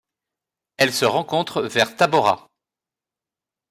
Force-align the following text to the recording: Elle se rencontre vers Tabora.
Elle 0.77 0.93
se 0.93 1.05
rencontre 1.05 1.61
vers 1.61 1.95
Tabora. 1.95 2.49